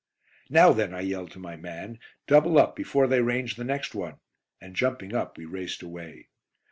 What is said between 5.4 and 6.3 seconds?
raced away.